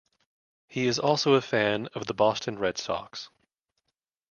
[0.67, 3.29] He is also a fan of the Boston Red Sox.